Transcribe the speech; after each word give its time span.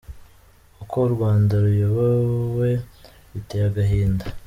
Uko 0.81 0.95
u 1.07 1.09
rwanda 1.15 1.53
ruyobowe 1.63 2.71
biteye 3.31 3.65
agahinda. 3.69 4.25